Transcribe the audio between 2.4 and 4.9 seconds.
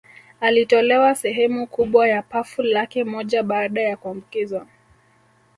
lake moja baada ya kuambukizwa